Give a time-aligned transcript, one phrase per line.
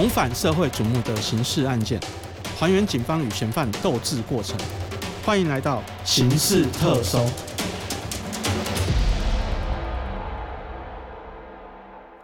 [0.00, 2.00] 重返社会瞩目的刑事案件，
[2.58, 4.58] 还原警方与嫌犯斗智过程。
[5.26, 7.22] 欢迎来到刑事特搜。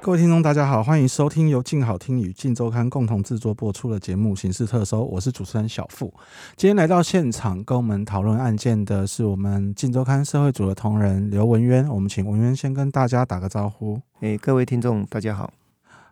[0.01, 6.11] 各位听众，大家好，欢迎收听由静好听与静周刊共同制作播出的节目《刑事特搜》，我是主持人小付。
[6.57, 14.01] 今天来到现场跟我们讨论案件的是我们静周刊社会组的同仁刘文渊，我们请文渊先跟大家打个招呼。
[14.21, 15.53] 诶，各位听众，大家好。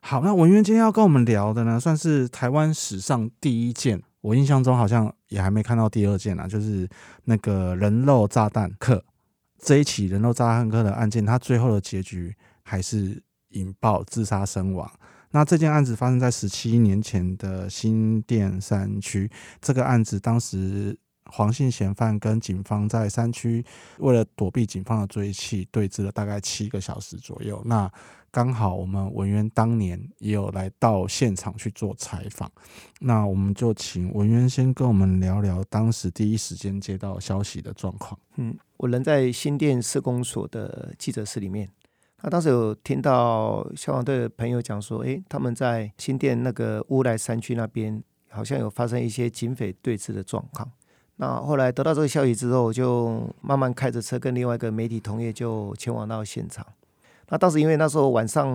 [0.06, 6.86] 好，那文渊今天要跟我们聊的呢，算是台湾史上第一件，我印象中好像也还没看到第二件啊，就是
[7.24, 9.02] 那个人肉炸弹客
[9.58, 13.22] 这一起人肉炸弹客的案件，它最后的结局还是。
[13.54, 14.90] 引爆自杀身亡。
[15.30, 19.30] 那这件案子发生在十七年前的新店山区。
[19.60, 20.98] 这个案子当时
[21.36, 23.64] 黄姓嫌犯跟警方在山区
[23.98, 27.60] 为了躲避警方的追击，对峙了大概七个小时左右。
[27.64, 27.90] 那
[28.30, 32.48] 刚好我们文渊当年也有来到现场去做采访。
[33.00, 38.16] 那我们就请文渊先跟我们聊聊当时第一时间接到消息的状况。
[38.36, 41.68] 嗯，我人在新店施工所的记者室里面。
[42.22, 50.70] 那当时有听到消防队的朋友讲说，诶，他们在新店那个乌来山区那边，好像有发生一些警匪对峙的状况。
[51.16, 56.66] 那后来得到这个消息之后，我就慢慢开着车跟另外一个媒体同业就前往到现场。
[57.28, 58.48] 那当时因为那时候晚上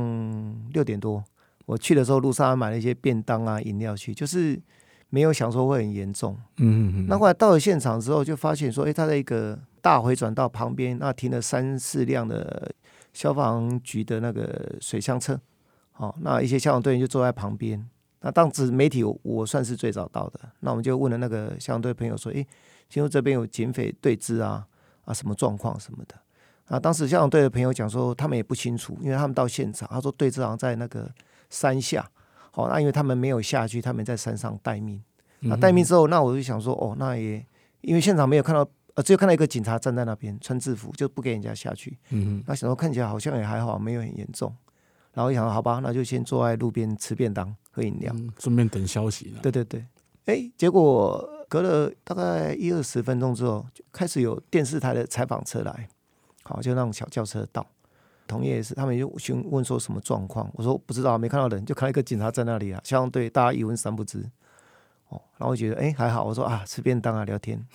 [0.73, 1.23] 六点多，
[1.65, 4.59] 我去的时候路上还买了一些便当啊、饮料去，就是
[5.09, 6.37] 没有想说会很严重。
[6.57, 7.05] 嗯嗯嗯。
[7.07, 12.71] 那后来到了现场之后，就发现说，诶，他在一个大回转道旁边，那停了三四辆的。
[13.11, 15.37] 消防局的那个水箱车，
[15.91, 17.89] 好，那一些消防队员就坐在旁边。
[18.21, 22.45] 那当时媒体我算是最早到的，那我们就问了那个消防队朋友说：“诶，
[22.89, 24.67] 听说这边有警匪对峙啊，
[25.05, 26.15] 啊，什么状况什么的？”
[26.67, 31.09] 啊，当时消防队的朋友讲说，他们也不清楚，因为他们到现场，他说对峙好像在那个
[31.49, 32.09] 山下，
[32.51, 35.01] 好，那因为他们没有下去，他们在山上待命。
[35.39, 37.45] 那待命之后，那我就想说，哦，那也
[37.81, 38.69] 因为现场没有看到。
[38.95, 41.97] 呃只有看到一个警察站在那边穿制服，就不给人家下去。
[42.09, 44.53] 嗯，那想说看起来好像也还好，没有很严重。
[45.19, 49.35] 然后想好吧，那就先坐在路边吃便当、喝饮料，顺便等消息。
[49.41, 49.85] 对对对，
[50.27, 55.89] 哎，结果隔了大概一二十分钟之后，就开始有电视台的采访车来，
[56.43, 57.67] 好，就那种小轿车到。
[58.27, 60.49] 同业也是，他们就询问说什么状况。
[60.53, 62.79] 我说不知道，没看到人，就看到一个警察在那里啊。
[62.85, 64.19] 消防队大家一问三不知。
[65.09, 67.67] 哦，然后我觉得哎还好，我说啊吃便当啊聊天。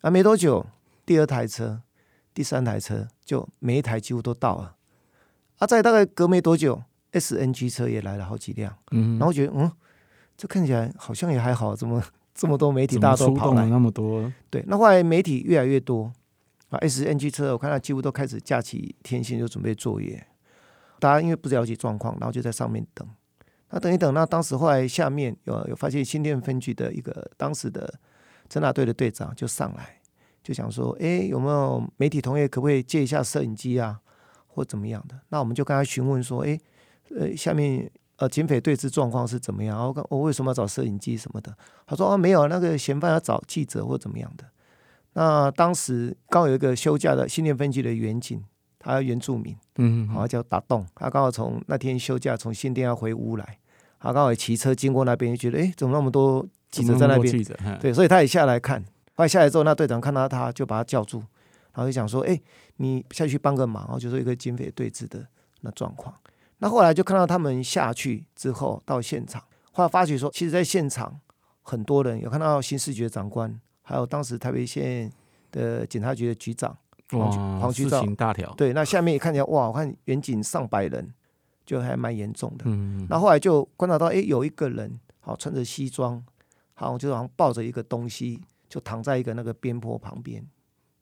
[0.00, 0.66] 啊，没多久，
[1.06, 1.82] 第二台车、
[2.34, 4.74] 第三台车，就每一台几乎都到了。
[5.58, 6.82] 啊，在大概隔没多久
[7.12, 8.76] ，SNG 车也来了好几辆。
[8.92, 9.70] 嗯，然后觉得，嗯，
[10.36, 12.02] 这看起来好像也还好，怎么
[12.34, 14.32] 这么多媒体大家都跑来那么多？
[14.50, 16.12] 对，那后来媒体越来越多。
[16.70, 20.26] 啊，SNG 车我看到几乎都开始架起天线，就准备作业。
[20.98, 23.08] 大家因为不了解状况，然后就在上面等。
[23.70, 27.94] 那等一等，那当时后来下面有有发现新店分局的一个当时的。
[28.50, 30.00] 侦查队的队长就上来，
[30.42, 34.00] 就想说：“哎，有没有媒体同业可不可以借一下摄影机啊，
[34.58, 36.58] 或怎么样的？”那我们就跟他询问说：“哎，
[37.16, 39.78] 呃，下面呃警匪对峙状况是怎么样？
[39.78, 44.44] 我我为什么要找摄影机什么的？”他说：“啊，没有，那个嫌犯要找记者或怎么样的。”
[45.14, 48.42] 那当时刚好有一个休假的新店分局的员警，
[48.78, 53.58] 他原住民，嗯，好叫打洞，他刚好从那天休假从新店要回屋来，
[54.00, 57.32] 他刚好骑车经过那边，就觉得：“哎，怎么那么多？”记者在那边，
[57.80, 58.84] 对，所以他也下来看。
[59.14, 61.22] 后来下来之后，那队长看到他，就把他叫住，
[61.78, 62.40] 然后就讲说：“哎，
[62.78, 65.24] 你下去帮个忙。”然后就说一个警匪对峙的
[65.60, 66.12] 那状况。
[66.58, 69.40] 那后来就看到他们下去之后到现场，
[69.70, 71.20] 后来发觉说，其实在现场
[71.62, 75.08] 很多人有看到新视觉长官，还有当时台北县
[75.52, 76.76] 的警察局的局长
[77.10, 78.52] 黄黄局长大条。
[78.54, 81.14] 对，那下面也看起来哇，我看远景上百人，
[81.64, 82.64] 就还蛮严重的。
[82.66, 83.06] 嗯嗯。
[83.08, 86.24] 那后来就观察到，哎，有一个人好穿着西装。
[86.80, 90.46] 好像就好像抱着一个东西，就躺在一个那个边坡旁边，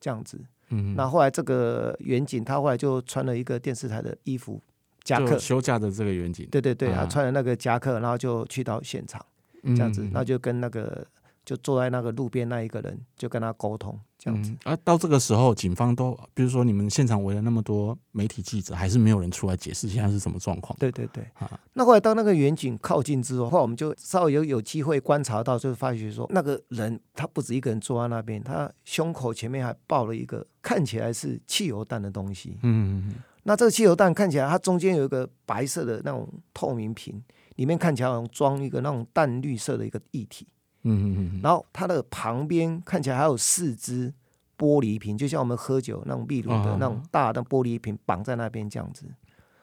[0.01, 0.43] 这样子。
[0.71, 4.61] 嗯，那后来这个远景，他后来就穿了一个电视台的衣服
[5.03, 6.49] 夹克，休假的这个远景。
[6.51, 9.25] 对对对，他穿了那个夹克，然后就去到现场，
[9.63, 11.07] 这样子，然后就跟那个。
[11.47, 14.53] 就坐在那个路边那一个人，就跟他沟通这样子。
[14.65, 20.77] 啊，到这个时候，警方都，比如说你们现场围了那么多媒体记者，还是没有人出来解释现在是什么状况？
[20.81, 21.23] 对对对。
[21.35, 32.59] 啊，那后来当那个远景靠近之后，后来我们就稍微有有机会观察到，就是发觉说，那个人他不止一个人坐在那边，他胸口前面还抱了一个看起来是汽油弹的东西。
[32.63, 33.15] 嗯嗯嗯。
[33.45, 37.23] 那这个汽油弹看起来，它中间有一个白色的那种透明瓶，
[37.55, 40.49] 里面看起来好像装一个那种淡绿色的一个液体。
[40.89, 44.13] 嗯嗯嗯，然后它的旁边看起来还有四只
[44.57, 49.05] 玻璃瓶，就像我们喝酒那种秘鲁的那种大的玻璃瓶绑在那边这样子。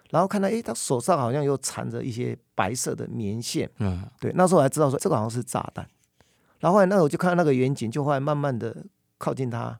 [0.09, 5.87] 然后看到哎，他手上好像又缠着一些白色的棉线，嗯对，那时候我才知道说这个好像是炸弹。
[6.59, 8.85] 然后后来那我就看到那个远景，就后来慢慢的
[9.17, 9.79] 靠近他，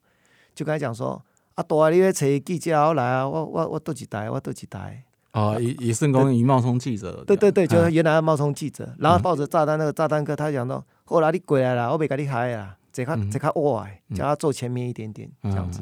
[0.56, 1.24] 就跟他讲说
[1.54, 5.04] ：“啊，大啊，你要找记者我来啊，我我我多几台，我多几台。
[5.34, 15.82] 哦，以以圣公以冒充记者，对对对，就嗯是原来的冒充记者，然后抱着炸弹那个炸弹哥，他讲到后来你过来啦，我别跟你害啦，这卡嗯这卡哇，叫他坐前面一点点这样子。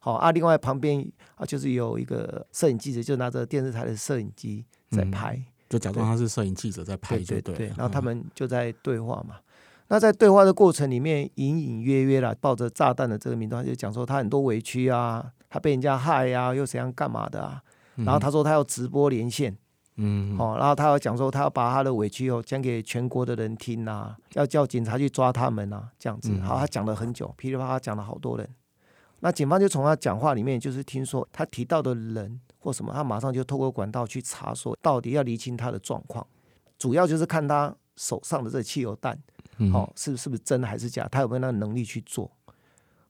[0.00, 5.42] 好啊，另外旁边啊就是有一个摄影记者，就拿着电视台的摄影机在嗯拍。
[5.68, 9.36] 就假装他是摄影记者在拍就对，对对然后他嗯们就在对话嘛。
[9.88, 17.62] 那在对话的过程里面，隐隐约约啦，抱着炸弹的这个民众，他就讲说他很多委屈啊，他被人家害啊、又怎样干嘛的啊。
[17.96, 19.56] 然后他说他要直播连线，
[19.98, 26.30] 嗯哦，然后他要讲说他要把他的委屈哦讲给全国的人听啊，要叫警察去抓他们啊，这样子。
[26.32, 28.48] 嗯好，他讲了很久，噼里啪啦讲了好多人。
[29.20, 36.24] 那警方就从他讲话里面，就是听说他提到的人或什么，他马上就透过管道去查，说到底要厘清他的状况，
[36.78, 39.18] 主要就是看他手上的这汽油弹，
[39.56, 42.30] 嗯哦，是是不是真还是假，他有没有那个能力去做。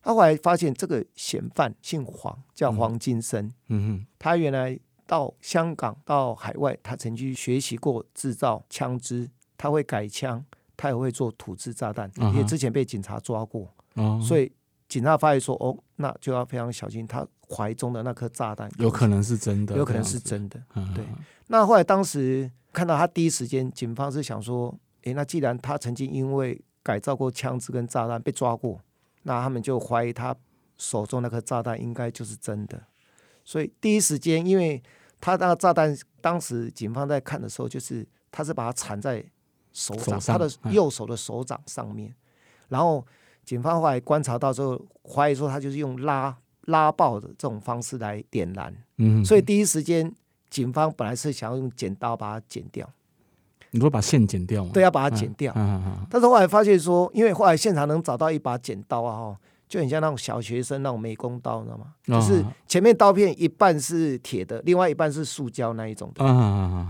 [0.01, 4.79] 他后来发现这个嫌犯姓黄，叫黄金生，嗯他原来
[5.09, 9.27] 到香港、到海外，他曾经学习过制造枪支，
[9.57, 10.45] 他会改枪，
[10.77, 12.37] 他也会做土制炸弹，嗯哼。
[12.37, 13.67] 也之前被警察抓过，
[14.21, 14.51] 所以
[14.87, 20.61] 警察发现说，哦，那就要非常小心，他怀中的那颗炸弹有可能是真的，有可能是真的。
[20.75, 21.03] 嗯对。
[21.47, 28.79] 那后来当时看到他第一时间，警方是想说，诶，那既然他曾经因为改造过枪支跟炸弹被抓过，
[29.23, 30.35] 那他们就怀疑他
[30.77, 32.83] 手中那颗炸弹应该就是真的。
[33.43, 34.83] 所以第一时间，因为
[35.21, 39.23] 他那个炸弹，当时警方在看的时候，就是他是把它缠在
[39.73, 42.13] 手掌，手他的嗯右手的手掌上面，
[42.69, 43.05] 然后
[43.43, 46.35] 警方后来观察到之后，怀疑说他就是用拉
[46.65, 48.73] 拉爆的这种方式来点燃。
[48.97, 50.13] 嗯，所以第一时间，
[50.49, 52.87] 警方本来是想要用剪刀把它剪掉，
[53.71, 54.71] 你说把线剪掉吗？
[54.73, 55.53] 对，要把它剪掉。
[55.55, 59.39] 嗯嗯但是后来发现说，因为后来现场能找到一把剪刀啊，哈，
[59.69, 61.85] 就很像那种小学生那种美工刀，你知道吗？
[62.07, 66.25] 嗯，就是前面刀片一半是铁的，另外一半是塑胶那一种的。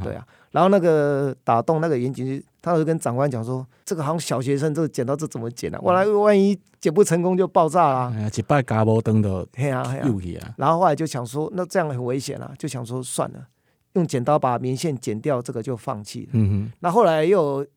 [0.01, 5.79] 对啊，然后那个打洞那个严警就，他就跟长官讲说，这个好像小学生这个剪刀这怎么剪啊？
[5.81, 8.13] 万一万一剪不成功就爆炸啦。
[8.15, 10.07] 哎呀，一摆嘎波灯的嘿啊嘿啊，
[10.41, 13.45] 啊，然后后来就想说，那这样很危险啊，就想说算了，
[13.93, 16.29] 用剪刀把棉线剪掉，这个就放弃了。
[16.31, 17.67] 嗯那后来又有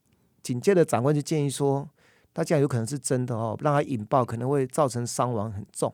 [0.44, 1.88] 警戒的长官就建议说，
[2.34, 5.93] 那这样有可能是真的哦，让他引爆可能会造成伤亡很重，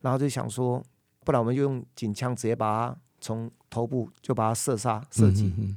[0.00, 0.82] 然后就想说，
[1.24, 5.52] 不然我们就用警枪直接把他从头部就把他射杀，射击。
[5.58, 5.76] 嗯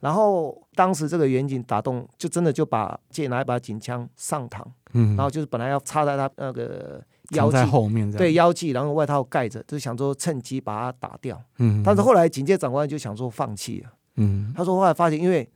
[0.00, 4.62] 然后当时这个远警打洞，就真的就把借拿一把警枪上膛，
[4.92, 7.50] 嗯，然后就是本来要插在他那个腰。
[7.66, 11.42] 后面，对，腰际，然后外套盖着，就是想说趁机把他打掉。
[11.56, 13.90] 嗯，但是后来警戒长官就想说放弃了。
[14.14, 15.50] 嗯他说后来发现，因为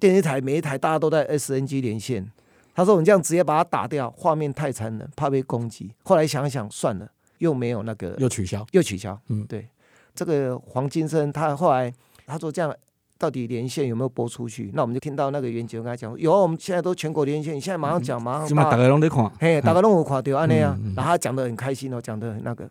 [0.00, 2.28] 电视台每一台大家都在 SNG 连线，
[2.74, 5.94] 他说我们这样直接把它打掉，画面太残忍，怕被攻击。
[6.02, 9.18] 后来想想算了，又没有那个又取消，又取消。
[9.28, 9.68] 嗯对，
[10.14, 11.92] 这个黄金生他后来
[12.26, 12.74] 他说这样。
[13.16, 14.72] 到底连线有没有播出去？
[14.74, 22.68] 那我们就听到那个袁杰跟他讲说，有，我们现在都全国连线，你现在马上讲，马上大把家拢在看，嘿，大家都有看到安尼啊然后他讲的很开心哦，讲的很那个。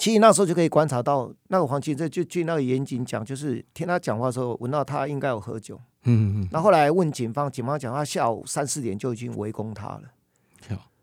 [0.00, 5.78] 其实那时候就可以观察到，那个黄金这就据那个严警讲，就是听他讲话的时候，闻到他应该有喝酒。
[6.04, 10.04] 嗯嗯那后来问警方，警方讲他下午三四点就已经围攻他了。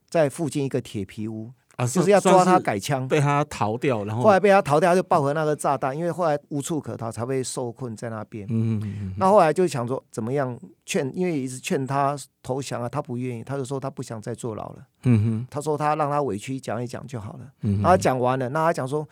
[0.09, 3.07] 在附近一个铁皮屋，啊，就是要抓他改枪。
[3.07, 8.47] 被他逃掉，然后后来被他逃掉，他就抱回那个炸弹，因为后来无处可逃，才被受困在那边。
[8.49, 14.87] 嗯嗯嗯那后来就想说怎么样劝，因为一直劝他投降啊，他不愿意，他就说他不想再坐牢了。
[15.03, 17.41] 嗯哼他说他让他委屈讲一讲就好了。
[17.61, 19.07] 嗯，然后他讲完了，那他讲说，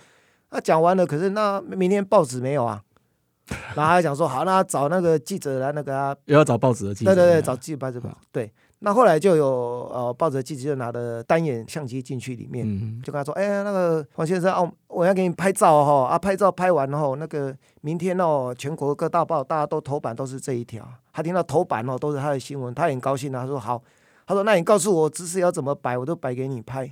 [0.49, 2.81] 那讲完了，可是那明天报纸没有啊？
[3.75, 8.51] 然后他讲说，好，那他找那个记者来那个他，又要找报纸的记者，对对对，找记者报纸对。
[8.79, 9.45] 那后来就有
[9.91, 20.87] 呃报纸的记者就拿着单眼相机进去里面，嗯就跟他说，哎、那个黄先生哦，我要给你拍照哈、啊，拍照拍完后，那个明天哦，全国各大报大家都头版都是这一条。
[21.13, 23.81] 他听到头版哦都是他的新闻，他也很高兴啊，他说好，
[24.27, 26.91] 他说那你告诉我姿势要怎么摆，我都摆给你拍。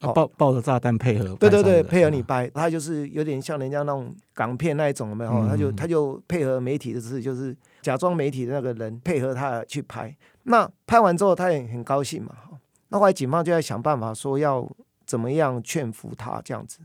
[0.00, 5.30] 啊抱抱着炸弹配合，对对对，配合你，拍，他就是有点像人家那种港片那一种，有没有？
[5.30, 10.16] 嗯他就他就配合媒体的事，就是假装媒体的那个人配合他去拍。
[10.44, 12.34] 那拍完之后，他也很高兴嘛。
[12.88, 14.66] 那后来警方就在想办法说要
[15.04, 16.78] 怎么样劝服他这样子。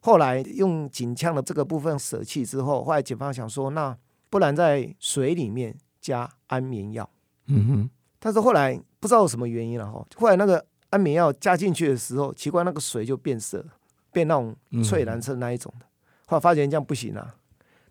[0.00, 3.96] 后来用警枪的这个部分舍弃之后，后来警方想说，那
[4.30, 7.08] 不然在水里面加安眠药。
[7.48, 13.66] 嗯哼，但是后来不知道什么原因了哈，后来那个安眠药加进去的时候，奇怪那个水就变色了，
[14.12, 15.86] 变那种嗯翠蓝色那一种的。
[16.26, 17.34] 后来发现这样不行啊，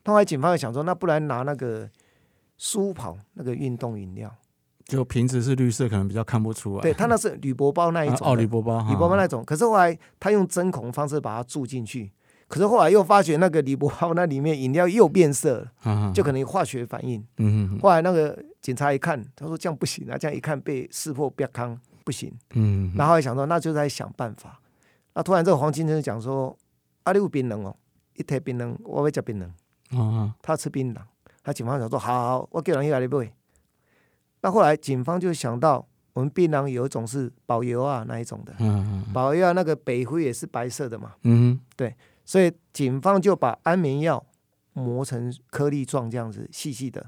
[0.05, 1.89] 后来警方又想说，那不然拿那个
[2.57, 4.33] 舒跑那个运动饮料，
[4.85, 6.81] 就瓶子是绿色，可能比较看不出来。
[6.81, 9.43] 对他那是铝箔包那一种的，哦，铝箔包，铝箔包那种。
[9.43, 12.11] 可是后来他用针孔方式把它注进去，
[12.47, 17.25] 可是后来又发觉那个铝箔包那里面饮料又变色了，那就可能有化学反应。
[17.81, 22.31] 后来那个警察一看，他说这样不行啊，这样一看被识破别康不行。
[22.53, 24.61] 嗯，然后还想说，那就在想办法。
[25.13, 26.57] 那突然这个黄金生讲说
[27.03, 27.75] ：“啊，你有槟榔哦，
[28.13, 29.49] 一提槟榔，我要吃槟榔。”
[29.97, 30.99] 哦，他吃槟榔，
[31.43, 33.29] 他警方想说：“好好好，我叫人去来你买。”
[34.41, 41.95] 那后来警方就想到，我们槟榔有一种是保油啊那一种的，嗯嗯保油啊那个北灰也是白色的嘛，嗯对。
[42.25, 44.25] 所以警方就把安眠药
[44.73, 47.05] 磨成颗粒状这样子细细的，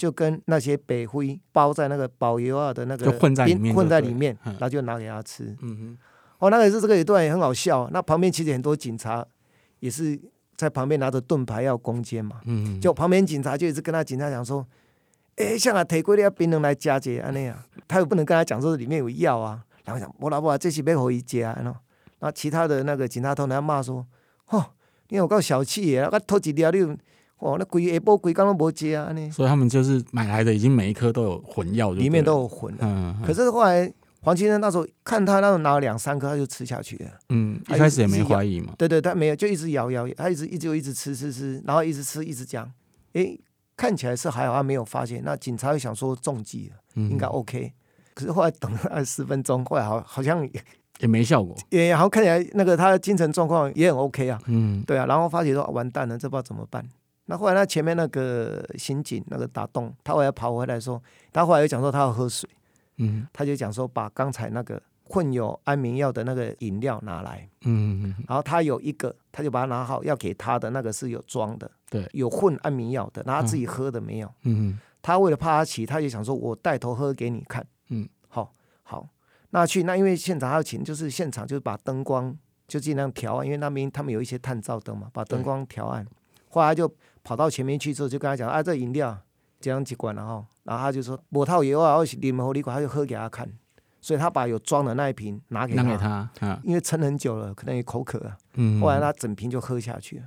[0.00, 4.52] 就跟那些北灰包在那个保油啊的那个就混在里面冰混在里面，嗯。
[4.54, 5.54] 然后就拿给他吃。
[5.60, 5.94] 嗯
[6.38, 7.86] 哦，那个是这个一段也很好笑。
[7.92, 9.22] 那旁边其实很多警察
[9.80, 10.18] 也是
[10.56, 14.66] 在旁边拿着盾牌要攻坚嘛，嗯，就旁边警察就一直跟他警察讲说
[15.36, 17.62] ：“哎、像啊，提过你要槟榔来加解安那样。
[17.86, 21.78] ”他又不能跟他讲说里面有药啊，然后讲我老婆这是要回伊加，然后
[22.20, 24.06] 那其他的那个警察同仁骂说
[24.48, 24.64] ：“哦，
[25.10, 26.96] 你有够小气啊，我偷几条你有
[27.40, 32.74] 哦，那规下晡规工拢无接啊，呢所以他们就是买来的，已经每一颗都有混药，里面都有混。
[32.80, 37.10] 嗯，可是后来黄先生那时候看他那时候拿了两三颗，他就吃下去了。
[37.30, 42.70] 嗯，一开始也没怀疑嘛，对对，他没有，就一直咬咬，他一直一直就一直吃吃吃，然后一直吃一直讲，
[43.14, 43.40] 诶，
[43.76, 45.22] 看起来是还好，他没有发现。
[45.24, 47.72] 那警察又想说中计了，嗯应该 OK，
[48.12, 50.62] 可是后来等了二十分钟，后来好好像也
[50.98, 56.84] 也没效果，也好像看起来那个他的精神状况也很 OK 啊，嗯对啊，然后发觉说啊完蛋了，这不知道怎么办。
[57.30, 61.00] 那后来他前面那个刑警那个打洞，他后来跑回来说，
[61.32, 62.50] 他后来又讲说他要喝水，
[62.96, 63.24] 嗯。
[63.32, 72.04] 他就讲说把刚才那个混有安眠药的那个饮料拿来，嗯然后他有一个，他就把它拿好，要给他的那个是有装的，对。
[72.14, 74.34] 有混安眠药的，然后他自己喝的没有。
[74.42, 77.64] 嗯他为了怕他起，他就想说，我带头喝给你看。
[77.90, 79.08] 嗯，好，好，
[79.50, 86.04] 那去那因为现场还有请，就是现场就是把灯光就尽量调暗，因为那边他们有一些探照灯嘛，把灯光调暗。
[86.50, 86.92] 后来他就
[87.24, 89.18] 跑到前面去之后，就跟他讲，啊，这饮料
[89.58, 93.50] 这样几罐然后，然后他就说，我套油啊，我是啉好你管，他就喝给他看。
[94.02, 98.36] 所以他把有装的那一瓶拿给拿他，给他啊，因为撑很久了，可能也口渴啊。
[98.54, 100.24] 嗯，后来他整瓶就喝下去了。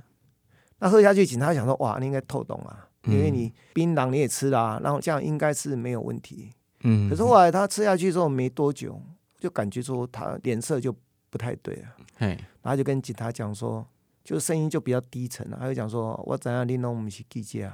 [0.78, 6.52] 那喝下去，警察想说：哇，你应该透懂啊，因为你槟榔你也吃了、啊，然后这样应该是没有问题。
[6.84, 9.02] 嗯，可是后来他吃下去之后没多久，
[9.40, 10.94] 就感觉说他脸色就
[11.28, 12.28] 不太对了，嘿，
[12.62, 13.84] 然后就跟警察讲说，
[14.24, 15.56] 就声音就比较低沉了。
[15.60, 17.70] 他就讲说：我怎样，你弄不是记者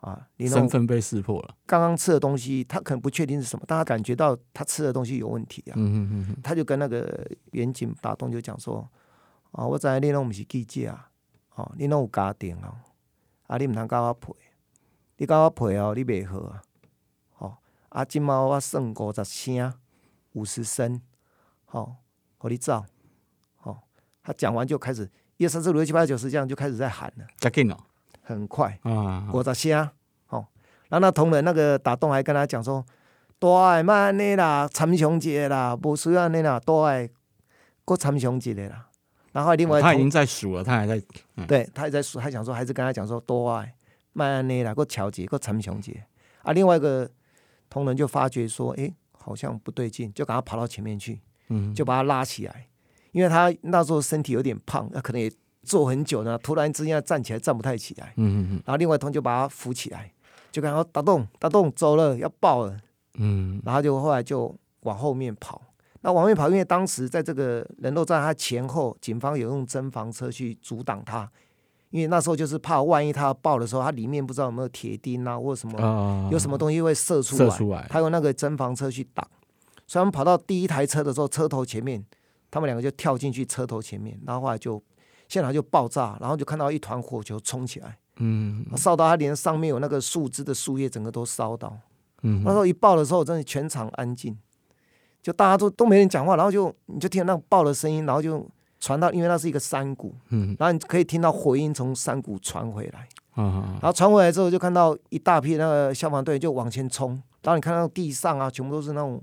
[0.00, 0.28] 啊？
[0.36, 5.74] 你弄身份被识破了，刚刚吃的东西，他可能不确定是什么，但他感觉到他吃的东西有问题啊。
[5.74, 8.88] 嗯嗯嗯他就跟那个远景打洞就讲说：
[9.50, 11.10] 啊，我知影你拢毋是记者啊，
[11.56, 12.76] 哦，你拢有家庭哦，
[13.48, 14.32] 啊，你毋通甲我赔，
[15.16, 16.62] 你甲我赔哦，你袂好啊，
[17.38, 17.56] 哦，
[17.88, 19.74] 啊，即马我算五十声，
[20.34, 21.00] 五十声，
[21.72, 21.96] 哦，
[22.38, 22.84] 互你走，
[23.62, 23.78] 哦，
[24.22, 27.76] 他讲完就开始一二三四五六七八九十这样就开始在喊了，加紧哦，
[28.22, 29.88] 很快，啊，五十声，
[30.28, 30.46] 哦，
[30.88, 32.84] 然后那同仁那个打洞还跟他讲说，
[33.38, 37.08] 多爱莫安尼啦，参详一下啦，无需要安尼啦，多爱
[37.84, 38.88] 搁参详一下啦。
[39.32, 40.98] 然后另外同他已经在数了，他还在，
[41.46, 43.74] 对他还在数，他想说还是跟他讲说多爱
[44.14, 45.92] 莫安尼啦，搁调节，搁参详一下。
[46.42, 47.10] 啊，另外一个
[47.68, 52.66] 同仁就发觉说，诶，好像不对劲，就赶快跑到前面去，嗯，就把他拉起来，
[53.12, 55.30] 因为他那时候身体有点胖，那可能也
[55.62, 58.12] 坐很久呢，突然之间站起来站不太起来。
[58.16, 60.12] 嗯嗯然后另外同就把他扶起来，
[60.50, 62.76] 就跟他说打洞打洞走了要爆了，
[63.14, 65.60] 嗯然后就后来就往后面跑。
[66.02, 71.28] 那往后面跑，因为当时在这个人肉站，他前后警方有用侦防车去阻挡他，
[71.90, 79.26] 因为那时候就是怕万一他爆的时候，他里面不知道有没有铁钉啊，或者什么、啊，有什么东西会射出来，射出来，他用那个侦防车去挡。
[79.88, 82.04] 所以他们跑到第一台车的时候，车头前面，
[82.56, 84.82] 他们两个就跳进去车头前面，然后后来就
[85.28, 87.98] 现场就爆炸，然后就看到一团火球冲起来。
[88.16, 88.64] 嗯。
[88.78, 91.76] 烧到它连上面有那个树枝的树叶，整个都烧到。
[92.22, 94.34] 嗯那时候一爆的时候，真的全场安静，
[95.22, 98.48] 就大家都都没人讲话，然后就你就听到那个爆的声音，然后就
[98.80, 100.56] 传到，因为那是一个山谷，嗯。
[100.58, 103.76] 然后你可以听到回音从山谷传回来，啊。
[103.82, 107.10] 然后传回来之后，就看到一大批那个消防队就往前冲，
[107.42, 109.22] 然后你看到地上啊，全部都是那种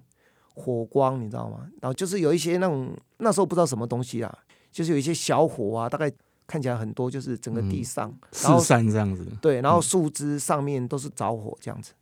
[0.53, 1.67] 火光，你知道吗？
[1.81, 4.37] 然后就是有一些那种那时候不知道什么东西啊，
[4.71, 6.11] 就是有一些小火啊，大概
[6.45, 11.93] 看起来很多，就是整个地上，四散这样子，对，然后树枝上面都是着火这样子。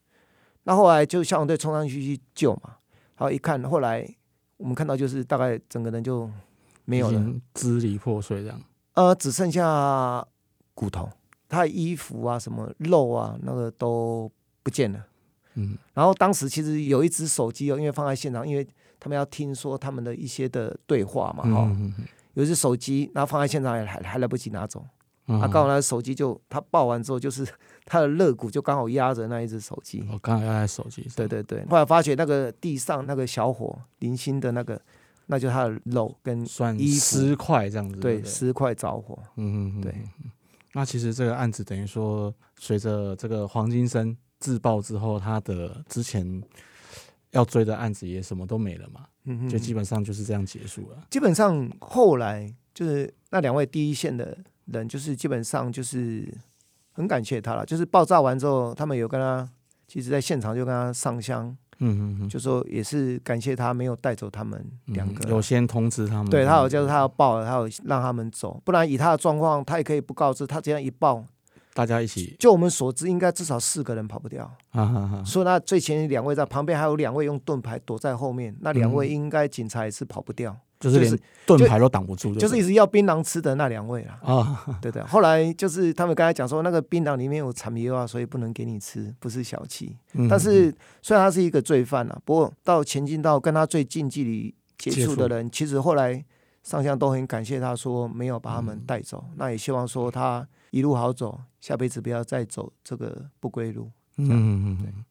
[0.63, 2.75] 那后来就消防队冲上去去救嘛，
[3.15, 4.08] 然后一看，后来
[4.58, 6.29] 我们看到就是大概整个人就
[6.86, 8.62] 没有了，支离破碎这样，
[8.93, 10.27] 呃，只剩下
[10.74, 11.10] 骨头，
[11.48, 14.29] 他的衣服啊、什么肉啊，那个都
[14.62, 15.05] 不见了。
[15.55, 15.77] 嗯。
[15.93, 18.67] 然后当时其实有一只手机哦，因为放在现场，因为
[19.00, 22.05] 他们要听说他们的一些的对话嘛，哈、嗯嗯。
[22.34, 24.86] 有一只手机，然后放在现场也还还来不及拿走，
[25.27, 25.41] 嗯。
[25.41, 27.46] 啊，刚好那手机就他抱完之后，就是
[27.84, 30.01] 他的肋骨就刚好压着那一只手机。
[30.10, 34.81] 我刚好压在手机上，对对对，后来发觉那个地上那个小火零星的那个，
[35.25, 37.00] 那就是他的肉跟算衣服。
[37.00, 39.20] 尸块这样子，对不尸块着火。
[39.36, 39.93] 嗯嗯嗯，对。
[40.74, 46.43] 那其实这个案子等于说，随着这个黄金生自爆之后，他的之前
[47.29, 50.98] 要追的案子也什么都没了嘛，嗯哼就基本上就是这样结束了。
[51.10, 56.27] 基本上后来就是那两位第一线的人，就是基本上就是
[56.91, 57.65] 很感谢他了。
[57.65, 59.48] 就是爆炸完之后，他们有跟他，
[59.88, 61.48] 其实在现场就跟他上香，
[61.79, 65.27] 嗯嗯嗯，就说也是感谢他没有带走他们两个。
[65.27, 70.45] 嗯有先通知他们，对他有就是他要报了，他有让他们走，不然以他的状况，他也可以不告知。
[70.45, 71.25] 他这样一报，
[71.73, 74.43] 大家一起就我们所知，应该至少四个人跑不掉。
[74.71, 84.19] 啊哈哈，所以那最前两位在旁边，还有两位用盾牌躲在后面，那两位嗯应该警察也是跑不掉，就是连盾牌都挡不住，就是一直要槟榔吃的那两位啦。
[84.23, 89.97] 啊，对对，后来就是他们刚才讲说，那个槟榔里面有产油啊，所以不能给你吃，不是小气。
[90.13, 96.23] 嗯但是虽然他是一个罪犯啊，不过到前进到跟他最近距离接触的人，其实后来
[96.63, 103.91] 上香都很感谢他说没有把他们带走，那也希望说他一路好走，下辈子不要再走这个不归路。
[104.17, 105.05] 嗯嗯嗯嗯。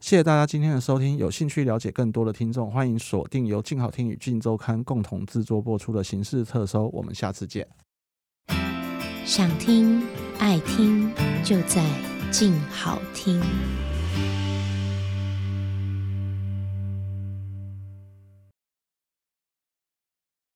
[0.00, 7.66] 谢谢大家今天的收听，有兴趣了解更多的听众，欢迎锁定由静好听与静周刊共同制作播出的《刑事特搜》，我们下次见。
[9.24, 10.02] 想听
[10.38, 11.10] 爱听，
[11.42, 11.84] 就在
[12.30, 13.40] 静好听。